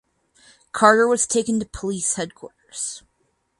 [0.71, 3.03] Carter was taken to Police headquarters.